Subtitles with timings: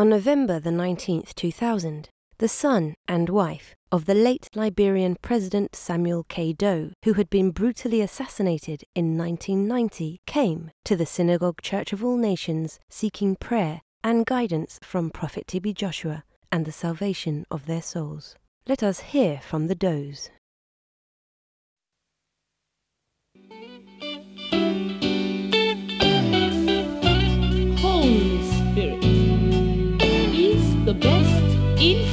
[0.00, 2.08] On November the 19th, 2000,
[2.38, 6.54] the son and wife of the late Liberian President Samuel K.
[6.54, 12.16] Doe, who had been brutally assassinated in 1990, came to the Synagogue Church of All
[12.16, 18.36] Nations seeking prayer and guidance from Prophet TB Joshua and the salvation of their souls.
[18.66, 20.30] Let us hear from the Does.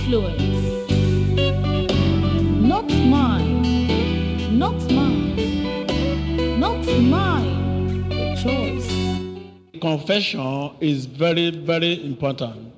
[0.10, 0.90] Influence.
[2.62, 9.82] Not mine, not mine, not mine, the choice.
[9.82, 12.72] Confession is very, very important.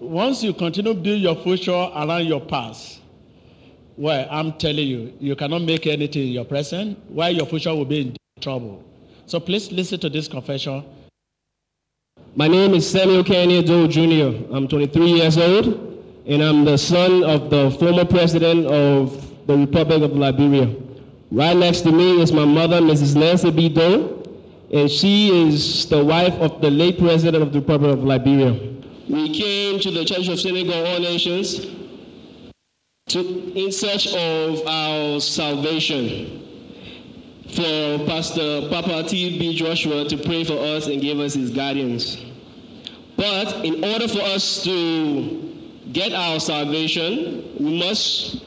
[0.00, 3.00] Once you continue to build your future around your past,
[3.96, 7.84] well, I'm telling you, you cannot make anything in your present, why your future will
[7.84, 8.82] be in trouble.
[9.26, 10.84] So please listen to this confession.
[12.34, 14.52] My name is Samuel Kanyon Doe Jr.
[14.52, 15.91] I'm 23 years old,
[16.26, 20.74] and I'm the son of the former president of the Republic of Liberia.
[21.30, 23.16] Right next to me is my mother, Mrs.
[23.16, 23.68] Nancy B.
[23.68, 24.22] Doe,
[24.72, 28.52] and she is the wife of the late president of the Republic of Liberia.
[29.08, 31.66] We came to the Church of Senegal All Nations
[33.08, 33.20] to,
[33.54, 36.38] in search of our salvation
[37.48, 39.56] for Pastor Papa T.B.
[39.56, 42.16] Joshua to pray for us and give us his guidance.
[43.16, 45.51] But in order for us to
[45.92, 48.42] get our salvation, we must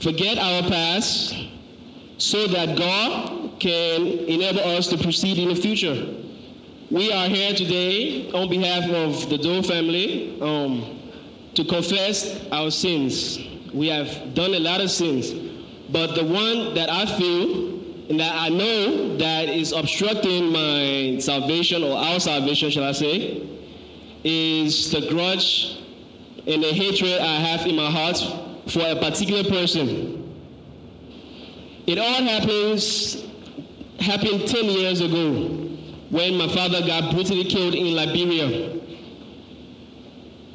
[0.00, 1.34] forget our past
[2.18, 6.14] so that God can enable us to proceed in the future.
[6.90, 10.98] We are here today on behalf of the Doe family um,
[11.54, 13.38] to confess our sins.
[13.72, 15.32] We have done a lot of sins,
[15.90, 17.78] but the one that I feel
[18.10, 23.46] and that I know that is obstructing my salvation or our salvation, shall I say,
[24.24, 25.79] is the grudge
[26.46, 28.18] and the hatred I have in my heart
[28.70, 30.16] for a particular person.
[31.86, 33.24] It all happens
[33.98, 35.68] happened 10 years ago
[36.10, 38.80] when my father got brutally killed in Liberia.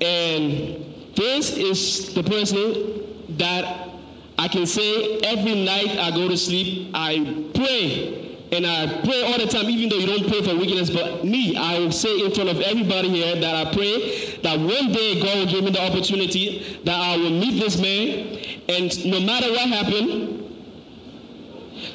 [0.02, 3.90] And this is the person that
[4.38, 8.25] I can say every night I go to sleep, I pray.
[8.52, 10.90] And I pray all the time, even though you don't pray for weakness.
[10.90, 14.92] but me, I will say in front of everybody here that I pray that one
[14.92, 18.38] day God will give me the opportunity that I will meet this man.
[18.70, 20.36] And no matter what happened,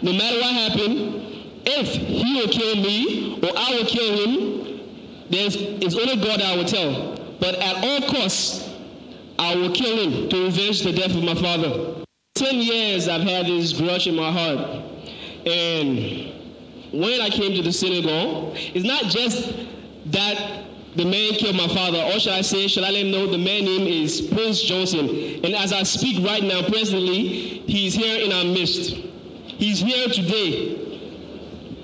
[0.03, 1.21] no matter what happened,
[1.67, 4.81] if he will kill me or I will kill him,
[5.31, 7.17] there's it's only God I will tell.
[7.39, 8.69] But at all costs,
[9.39, 12.05] I will kill him to revenge the death of my father.
[12.35, 14.85] Ten years I've had this grudge in my heart.
[15.47, 16.40] And
[16.93, 19.55] when I came to the synagogue, it's not just
[20.07, 20.65] that
[20.97, 23.39] the man killed my father, or should I say, should I let him know the
[23.39, 25.09] man's name is Prince Johnson.
[25.45, 28.91] And as I speak right now, presently, he's here in our midst.
[29.47, 30.89] He's here today.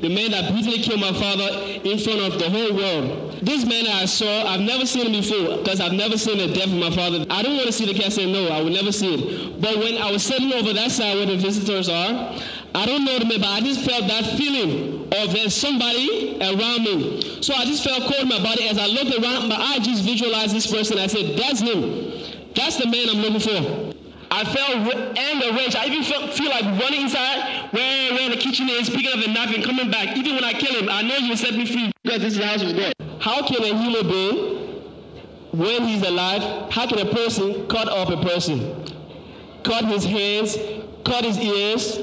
[0.00, 1.48] The man that brutally killed my father
[1.84, 3.38] in front of the whole world.
[3.42, 6.66] This man I saw, I've never seen him before because I've never seen the death
[6.66, 7.24] of my father.
[7.30, 9.60] I don't want to see the casket, no, I will never see it.
[9.60, 12.34] But when I was sitting over that side where the visitors are,
[12.74, 16.84] I don't know the man, but I just felt that feeling of there's somebody around
[16.84, 17.42] me.
[17.42, 20.02] So I just felt cold in my body as I looked around, my eye just
[20.02, 20.98] visualized this person.
[20.98, 22.12] I said, that's him.
[22.54, 23.92] That's the man I'm looking for.
[24.30, 25.76] I felt anger, rage.
[25.76, 29.32] I even felt, feel like running inside where, where the kitchen is, picking up the
[29.32, 30.16] knife and coming back.
[30.16, 32.38] Even when I kill him, I know he will set me free because this is
[32.38, 32.92] the house of God.
[33.20, 34.82] How can a human being,
[35.52, 38.84] when he's alive, how can a person cut up a person?
[39.62, 40.56] Cut his hands,
[41.04, 41.98] cut his ears,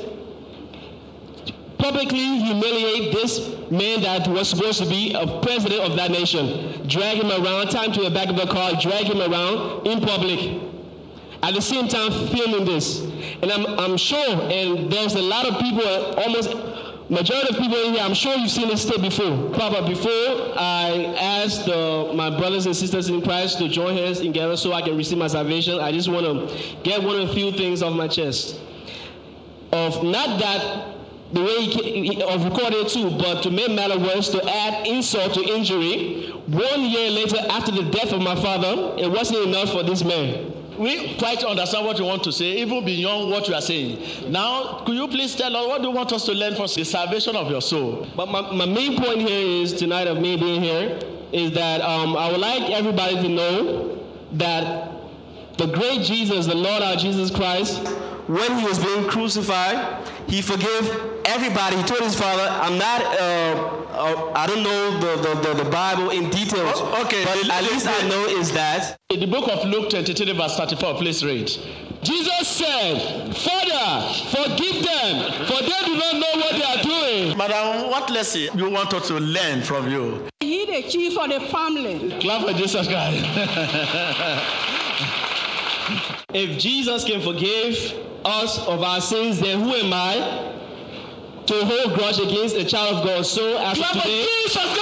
[1.84, 7.18] publicly humiliate this man that was supposed to be a president of that nation, drag
[7.18, 10.62] him around, tie him to the back of the car, drag him around in public
[11.44, 13.02] at the same time filming this.
[13.42, 15.86] And I'm, I'm sure, and there's a lot of people,
[16.16, 16.56] almost
[17.10, 19.50] majority of people in here, I'm sure you've seen this tape before.
[19.52, 24.56] Papa, before I asked uh, my brothers and sisters in Christ to join hands together
[24.56, 27.52] so I can receive my salvation, I just want to get one of the few
[27.52, 28.62] things off my chest.
[29.74, 30.93] Of not that
[31.34, 35.42] the way he, of recorded too, but to make matter worse, to add insult to
[35.42, 40.04] injury, one year later after the death of my father, it wasn't enough for this
[40.04, 40.52] man.
[40.78, 44.32] We quite understand what you want to say, even beyond what you are saying.
[44.32, 46.84] Now, could you please tell us what do you want us to learn from the
[46.84, 48.08] salvation of your soul?
[48.16, 51.00] But my, my main point here is tonight of me being here
[51.32, 54.92] is that um, I would like everybody to know that
[55.58, 57.88] the great Jesus, the Lord our Jesus Christ,
[58.28, 61.78] when he was being crucified, he forgave everybody.
[61.78, 63.02] He told his father, "I'm not.
[63.04, 66.74] Uh, uh, I don't know the, the, the, the Bible in details.
[66.82, 69.92] Oh, okay, but the- at least I know is that In the book of Luke
[69.92, 71.48] 23, verse 34, please read.
[72.02, 72.98] Jesus said,
[73.38, 77.38] Father, forgive them, for they do not know what they are doing.
[77.38, 80.28] Madam, what lesson you want us to learn from you?
[80.40, 82.20] He the chief of the family.
[82.20, 83.24] Clap for Jesus Christ.
[86.34, 87.76] If Jesus can forgive
[88.26, 90.53] us of our sins, then who am I
[91.48, 93.26] to hold grudge against a child of God?
[93.26, 94.80] So as of Clap for today, Jesus Christ.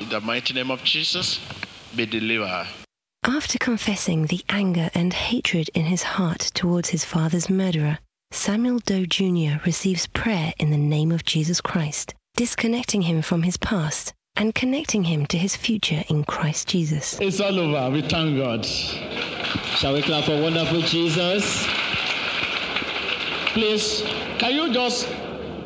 [0.00, 1.40] In the mighty name of Jesus,
[1.94, 2.66] be delivered.
[3.24, 7.98] After confessing the anger and hatred in his heart towards his father's murderer,
[8.32, 9.58] Samuel Doe Jr.
[9.66, 15.04] receives prayer in the name of Jesus Christ, disconnecting him from his past and connecting
[15.04, 17.18] him to his future in Christ Jesus.
[17.20, 17.92] It's all over.
[17.94, 18.64] We thank God.
[18.64, 21.66] shall we clap for wonderful Jesus?
[23.52, 24.02] Please,
[24.38, 25.08] can you just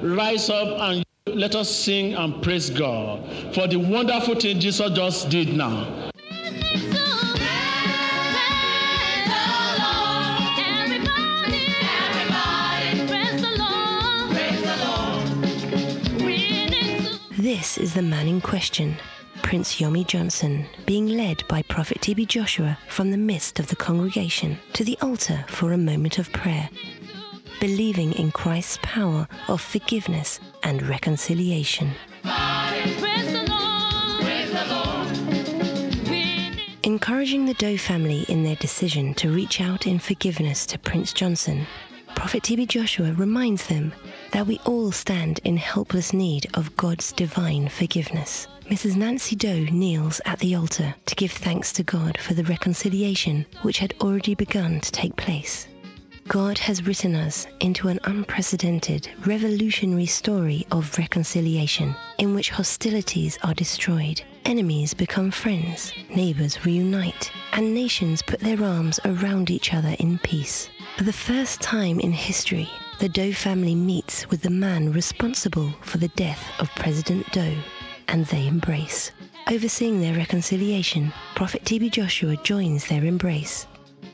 [0.03, 3.23] rise up and let us sing and praise God
[3.55, 6.04] for the wonderful thing Jesus just did now?
[17.65, 18.95] This is the man in question,
[19.43, 24.59] Prince Yormie Johnson, being led by Prophet TB Joshua from the midst of the congregation
[24.75, 26.69] to the altar for a moment of prayer,
[27.61, 31.93] believing in Christ's power of forgiveness and reconciliation.
[36.83, 41.67] Encouraging the Doe family in their decision to reach out in forgiveness to Prince Johnson,
[42.15, 43.95] Prophet TB Joshua reminds them
[44.35, 48.49] that we all stand in helpless need of God's divine forgiveness.
[48.65, 48.97] Mrs.
[48.97, 53.79] Nancy Doe kneels at the altar to give thanks to God for the reconciliation which
[53.79, 55.69] had already begun to take place.
[56.27, 63.55] God has written us into an unprecedented, revolutionary story of reconciliation in which hostilities are
[63.55, 70.19] destroyed, enemies become friends, neighbors reunite, and nations put their arms around each other in
[70.19, 70.71] peace.
[70.97, 72.69] For the first time in history,
[72.99, 77.57] the Doe family meets with the man responsible for the death of President Doe,
[78.09, 79.11] and they embrace.
[79.51, 83.67] Overseeing their reconciliation, Prophet TB Joshua joins their embrace.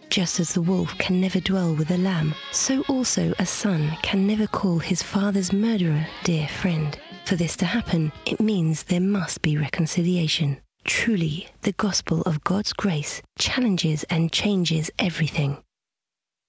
[0.08, 4.26] Just as the wolf can never dwell with a lamb, so also a son can
[4.26, 6.98] never call his father's murderer dear friend.
[7.26, 10.60] For this to happen, it means there must be reconciliation.
[10.84, 15.58] Truly, the gospel of God's grace challenges and changes everything.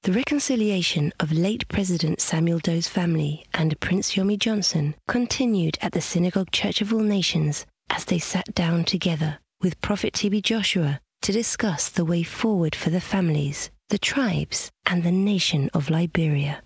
[0.04, 6.02] The reconciliation of late President Samuel Doe's family and Prince Yormie Johnson continued at the
[6.02, 11.32] Synagogue Church of All Nations as they sat down together with Prophet TB Joshua to
[11.32, 16.64] discuss the way forward for the families, the tribes, and the nation of Liberia.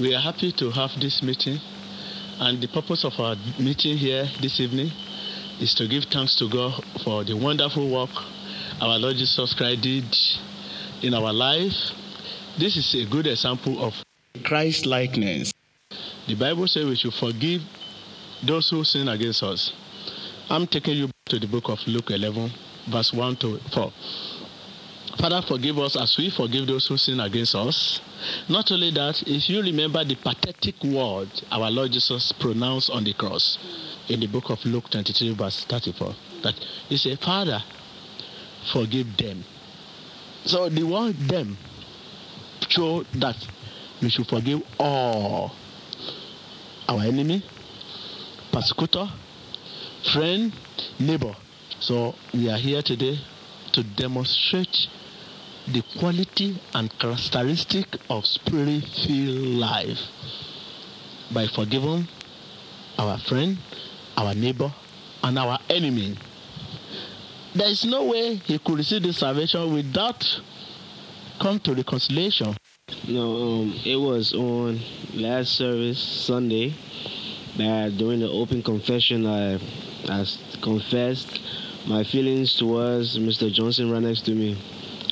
[0.00, 1.60] We are happy to have this meeting,
[2.40, 4.90] and the purpose of our meeting here this evening
[5.60, 8.10] is to give thanks to God for the wonderful work
[8.80, 10.16] our Lord Jesus Christ did
[11.02, 11.72] in our life.
[12.58, 13.92] This is a good example of
[14.42, 15.52] Christ likeness.
[16.26, 17.60] The Bible says we should forgive
[18.42, 19.74] those who sin against us.
[20.48, 22.50] I'm taking you to the book of Luke 11,
[22.88, 23.92] verse 1 to 4.
[25.18, 28.00] Father, forgive us as we forgive those who sin against us.
[28.48, 33.12] Not only that, if you remember the pathetic word our Lord Jesus pronounced on the
[33.12, 33.58] cross
[34.08, 36.54] in the book of Luke 23, verse 34, that
[36.88, 37.62] he said, Father,
[38.72, 39.44] forgive them.
[40.46, 41.58] So the word them
[42.68, 43.36] show that
[44.02, 45.52] we should forgive all
[46.88, 47.42] our enemy,
[48.52, 49.08] persecutor,
[50.12, 50.52] friend,
[50.98, 51.34] neighbor.
[51.80, 53.18] So we are here today
[53.72, 54.88] to demonstrate
[55.68, 59.98] the quality and characteristic of spirit-filled life
[61.32, 62.06] by forgiving
[62.98, 63.58] our friend,
[64.16, 64.72] our neighbor,
[65.22, 66.16] and our enemy.
[67.54, 70.24] There is no way he could receive this salvation without
[71.46, 72.56] come to reconciliation.
[73.06, 74.80] No, um, it was on
[75.14, 76.74] last service Sunday
[77.56, 79.60] that during the open confession I
[80.60, 81.38] confessed
[81.86, 83.52] my feelings towards Mr.
[83.52, 84.58] Johnson right next to me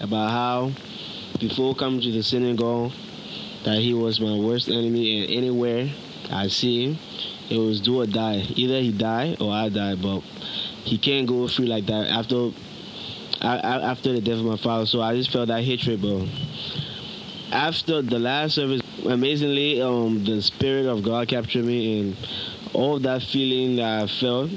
[0.00, 0.72] about how
[1.38, 2.90] before coming to the synagogue
[3.62, 5.88] that he was my worst enemy and anywhere
[6.32, 6.98] I see him
[7.48, 10.18] it was do or die either he die or I die but
[10.82, 12.50] he can't go free like that after
[13.44, 16.26] I, I, after the death of my father so I just felt that hatred but
[17.52, 22.16] after the last service, amazingly, um, the spirit of God captured me, and
[22.72, 24.50] all that feeling that I felt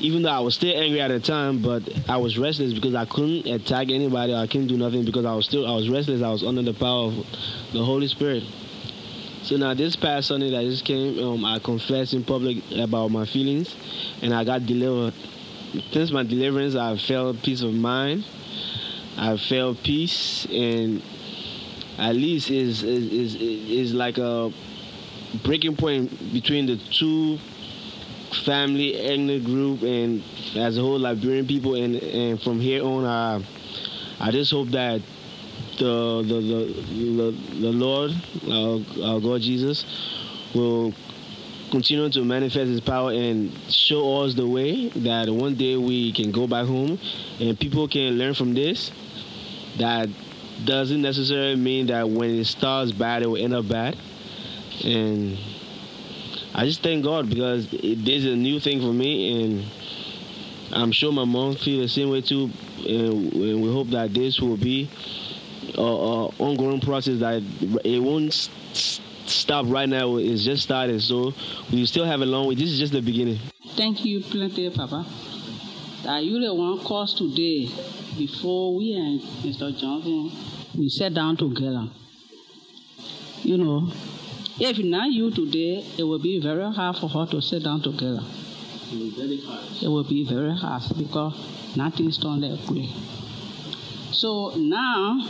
[0.00, 3.04] even though I was still angry at the time, but I was restless because I
[3.04, 4.34] couldn't attack anybody.
[4.34, 6.22] I couldn't do nothing because I was still I was restless.
[6.22, 7.16] I was under the power of
[7.72, 8.44] the Holy Spirit.
[9.42, 13.26] So now this past Sunday that just came, um, I confessed in public about my
[13.26, 13.76] feelings,
[14.22, 15.14] and I got delivered.
[15.92, 18.24] Since my deliverance, I felt peace of mind.
[19.16, 21.02] I felt peace, and
[21.98, 24.52] at least is is is, like a
[25.44, 27.38] breaking point between the two
[28.44, 30.22] family ethnic group and
[30.56, 33.44] as a whole Liberian people and and from here on I
[34.18, 35.02] I just hope that
[35.78, 38.12] the the the, the, the Lord
[39.04, 39.84] our God Jesus
[40.54, 40.94] will
[41.70, 46.30] continue to manifest his power and show us the way that one day we can
[46.30, 46.98] go back home
[47.40, 48.90] and people can learn from this
[49.78, 50.08] that
[50.64, 53.96] doesn't necessarily mean that when it starts bad it will end up bad
[54.84, 55.38] and
[56.54, 59.64] I just thank God because it, this is a new thing for me, and
[60.72, 62.50] I'm sure my mom feel the same way too.
[62.86, 64.88] And, and we hope that this will be
[65.76, 67.42] a, a ongoing process that
[67.84, 68.50] it won't
[69.30, 70.16] stop right now.
[70.16, 71.32] It's just started, so
[71.72, 72.54] we still have a long way.
[72.54, 73.38] This is just the beginning.
[73.76, 75.06] Thank you plenty, Papa.
[76.08, 77.68] Are you the one cause today
[78.16, 79.76] before we and Mr.
[79.78, 80.30] Johnson
[80.76, 81.88] we sat down together.
[83.42, 83.92] You know,
[84.58, 88.20] if not you today, it will be very hard for her to sit down together.
[88.22, 89.82] It will be very hard.
[89.82, 91.34] It will be very hard because
[92.18, 92.88] done that way.
[94.12, 95.20] So now,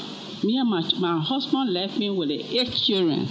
[0.43, 3.29] me and my, my husband left me with the eight children,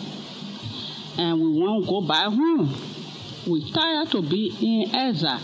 [1.20, 2.74] and we won't go back home.
[3.46, 5.42] We tired to be in exile.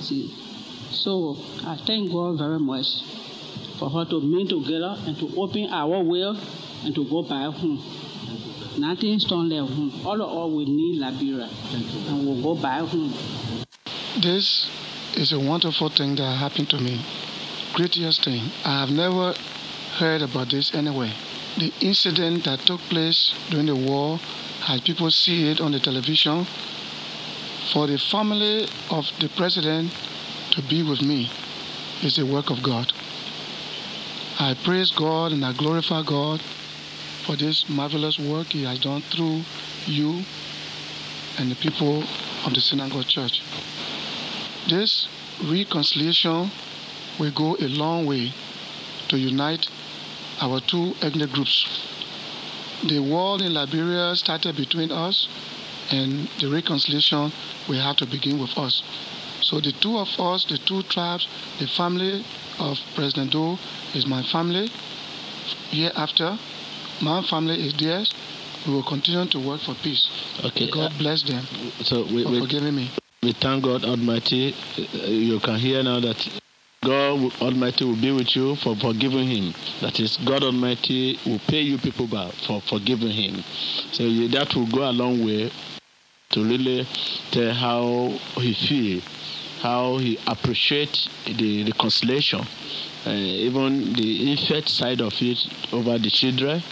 [0.00, 0.34] See,
[0.90, 2.86] so I thank God very much
[3.78, 6.36] for her to meet together and to open our will
[6.84, 7.80] and to go back home.
[8.76, 9.92] Nothing's done there home.
[10.04, 11.48] All of all we need Liberia.
[12.08, 13.14] And we'll go back home.
[14.20, 14.68] This
[15.16, 17.04] is a wonderful thing that happened to me.
[17.74, 18.50] Greatest thing.
[18.64, 19.34] I have never
[19.98, 21.12] heard about this anyway.
[21.58, 24.20] The incident that took place during the war,
[24.68, 26.46] as people see it on the television.
[27.72, 29.92] For the family of the president
[30.52, 31.28] to be with me
[32.02, 32.92] is the work of God.
[34.38, 36.40] I praise God and I glorify God
[37.26, 39.42] for this marvelous work He has done through
[39.84, 40.22] you
[41.38, 42.04] and the people
[42.46, 43.42] of the Synagogue Church.
[44.68, 45.08] This
[45.42, 46.52] reconciliation
[47.18, 48.32] will go a long way
[49.08, 49.68] to unite
[50.40, 51.66] our two ethnic groups.
[52.88, 55.28] The war in Liberia started between us,
[55.90, 57.32] and the reconciliation
[57.68, 58.82] will have to begin with us.
[59.42, 61.26] So the two of us, the two tribes,
[61.58, 62.24] the family
[62.60, 63.58] of President Doe
[63.94, 64.68] is my family.
[65.70, 66.38] Year after,
[67.02, 68.12] my family is theirs.
[68.66, 70.08] We will continue to work for peace.
[70.44, 70.70] Okay.
[70.70, 71.44] God uh, bless them
[71.82, 72.90] So we, for we, forgiving me.
[73.22, 74.54] we thank God Almighty.
[74.76, 76.18] Uh, You can hear now that
[76.80, 79.52] God Almighty will be with you for forgiving him.
[79.80, 83.42] That is, God Almighty will pay you people back for forgiving him.
[83.92, 85.50] So that will go a long way
[86.30, 86.86] to really
[87.32, 88.08] tell how
[88.40, 89.00] he feel,
[89.60, 92.46] how he appreciate the reconciliation,
[93.06, 95.38] uh, even the infant side of it
[95.72, 96.62] over the children.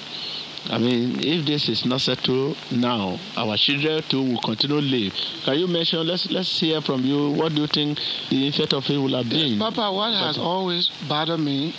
[0.69, 5.15] I mean, if this is not settled now, our children too will continue to live.
[5.45, 6.05] Can you mention?
[6.07, 7.31] Let's let's hear from you.
[7.31, 7.99] What do you think
[8.31, 9.59] the effect of it will have been?
[9.59, 11.73] Papa, what has always bothered me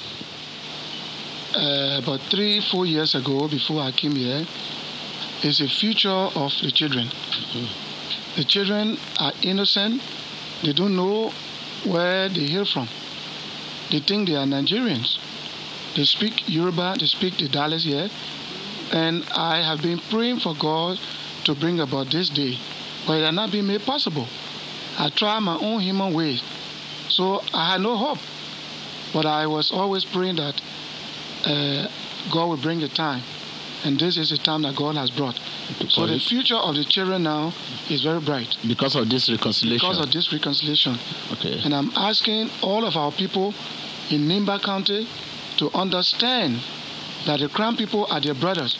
[1.55, 4.45] uh, about three, four years ago before I came here
[5.43, 7.07] is the future of the children.
[8.37, 10.01] The children are innocent.
[10.63, 11.31] They don't know
[11.85, 12.87] where they hail from.
[13.91, 15.17] They think they are Nigerians.
[15.95, 18.09] They speak Yoruba, they speak the Dallas here.
[18.91, 20.99] And I have been praying for God
[21.45, 22.57] to bring about this day,
[23.05, 24.27] but it has not been made possible.
[24.97, 26.41] I tried my own human ways.
[27.09, 28.19] So I had no hope.
[29.13, 30.61] But I was always praying that
[31.45, 31.87] uh,
[32.31, 33.21] God will bring the time.
[33.85, 35.39] And this is the time that God has brought.
[35.89, 37.53] So the future of the children now
[37.89, 39.87] is very bright because of this reconciliation.
[39.87, 40.97] because of this reconciliation.
[41.33, 41.61] okay.
[41.63, 43.53] And I'm asking all of our people
[44.09, 45.07] in Nimba County
[45.57, 46.61] to understand
[47.25, 48.77] that the Krahn people are their brothers.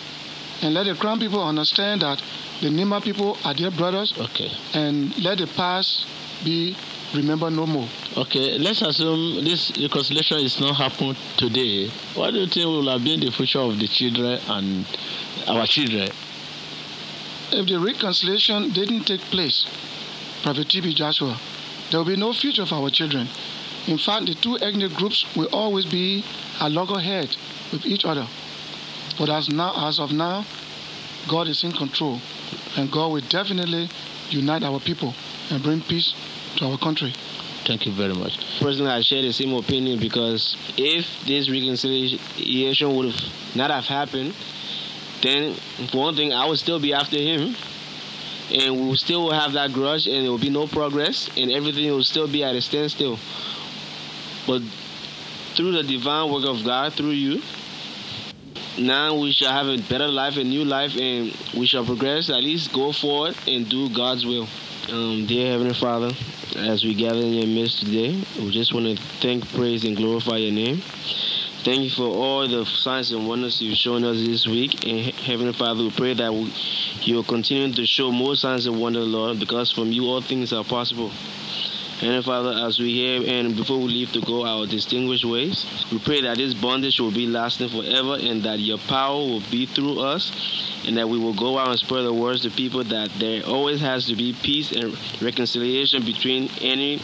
[0.62, 2.22] And let the Krahn people understand that
[2.62, 4.13] the Nimba people are their brothers.
[4.17, 4.50] Okay.
[4.74, 6.06] And let the past
[6.44, 6.75] be
[7.13, 7.88] remembered no more.
[8.15, 8.58] Okay.
[8.58, 11.89] Let's assume this reconciliation is not happened today.
[12.15, 14.86] What do you think will have been the future of the children and
[15.48, 16.10] our children?
[17.51, 19.65] If the reconciliation didn't take place,
[20.44, 20.94] Prophet T.B.
[20.94, 21.39] Joshua,
[21.89, 23.27] there will be no future for our children.
[23.88, 26.25] In fact, the two ethnic groups will always be
[26.60, 27.36] at loggerhead
[27.71, 28.27] with each other.
[29.17, 30.45] But as now, as of now,
[31.27, 32.19] God is in control,
[32.77, 33.89] and God will definitely
[34.29, 35.13] unite our people
[35.50, 36.13] and bring peace
[36.57, 37.13] to our country.
[37.65, 38.38] Thank you very much.
[38.59, 44.33] Personally, I share the same opinion because if this reconciliation would have not have happened,
[45.21, 45.55] then
[45.91, 47.55] for one thing, I would still be after him,
[48.53, 51.91] and we will still have that grudge, and there will be no progress, and everything
[51.91, 53.19] will still be at a standstill.
[54.45, 54.62] But
[55.55, 57.41] through the divine work of God, through you,
[58.77, 62.43] now we shall have a better life, a new life, and we shall progress, at
[62.43, 64.48] least go forward and do God's will.
[64.89, 66.12] Um, dear Heavenly Father,
[66.55, 70.38] as we gather in your midst today, we just want to thank, praise, and glorify
[70.38, 70.81] your name.
[71.63, 74.88] Thank you for all the signs and wonders you've shown us this week.
[74.88, 76.53] And Heavenly Father, we pray that we,
[77.01, 80.63] you'll continue to show more signs and wonders, Lord, because from you all things are
[80.63, 81.12] possible.
[82.00, 85.98] Heavenly Father, as we hear and before we leave to go our distinguished ways, we
[85.98, 90.00] pray that this bondage will be lasting forever and that your power will be through
[90.01, 90.32] us
[90.86, 93.82] and that we will go out and spread the words to people that there always
[93.82, 97.01] has to be peace and reconciliation between any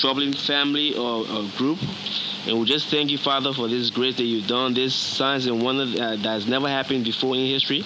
[0.00, 1.78] troubling family or, or group.
[2.46, 5.62] And we just thank you, Father, for this grace that you've done, this signs and
[5.62, 7.84] wonder that, uh, that has never happened before in history.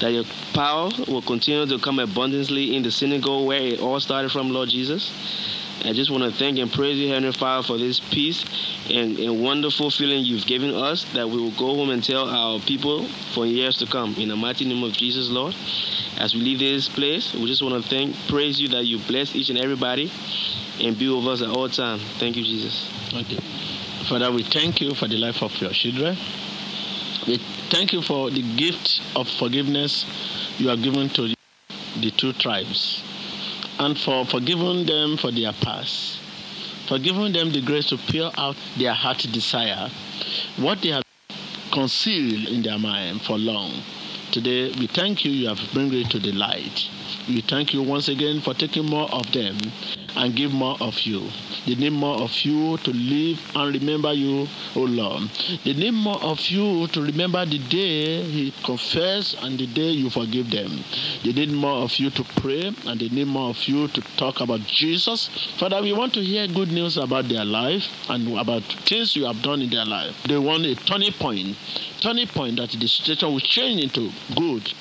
[0.00, 4.32] That your power will continue to come abundantly in the synagogue where it all started
[4.32, 5.12] from, Lord Jesus.
[5.84, 8.44] I just want to thank and praise you, Heavenly Father, for this peace
[8.88, 12.60] and, and wonderful feeling you've given us that we will go home and tell our
[12.60, 14.14] people for years to come.
[14.14, 15.54] In the mighty name of Jesus, Lord.
[16.18, 19.34] As we leave this place, we just want to thank, praise you that you bless
[19.34, 20.10] each and everybody
[20.80, 21.98] and be with us at all time.
[21.98, 22.88] Thank you, Jesus.
[23.12, 23.71] You.
[24.08, 26.16] Father, we thank you for the life of your children.
[27.28, 27.38] We
[27.70, 30.04] thank you for the gift of forgiveness
[30.58, 31.32] you have given to
[32.00, 33.02] the two tribes
[33.78, 36.18] and for forgiving them for their past,
[36.88, 39.88] for giving them the grace to pour out their heart desire,
[40.56, 41.04] what they have
[41.70, 43.72] concealed in their mind for long.
[44.32, 46.88] Today, we thank you, you have brought it to the light.
[47.28, 49.56] We thank you once again for taking more of them
[50.16, 51.28] and give more of you.
[51.66, 55.30] They need more of you to live and remember you, O Lord.
[55.64, 60.10] They need more of you to remember the day He confessed and the day you
[60.10, 60.82] forgive them.
[61.24, 64.40] They need more of you to pray and they need more of you to talk
[64.40, 65.28] about Jesus.
[65.58, 69.40] Father, we want to hear good news about their life and about things you have
[69.42, 70.20] done in their life.
[70.24, 71.56] They want a turning point,
[72.00, 74.72] turning point that the situation will change into good.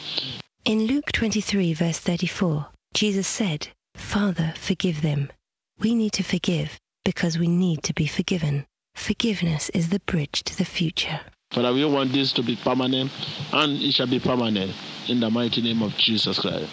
[0.63, 5.31] In Luke 23, verse 34, Jesus said, Father, forgive them.
[5.79, 8.67] We need to forgive because we need to be forgiven.
[8.93, 11.21] Forgiveness is the bridge to the future.
[11.51, 13.11] Father, we want this to be permanent
[13.51, 14.71] and it shall be permanent
[15.07, 16.69] in the mighty name of Jesus Christ.